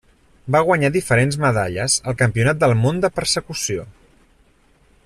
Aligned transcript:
Va 0.53 0.61
guanyar 0.69 0.89
diferents 0.95 1.37
medalles 1.43 1.99
al 2.13 2.17
Campionat 2.23 2.65
del 2.65 2.75
món 2.81 3.05
de 3.05 3.13
persecució. 3.21 3.87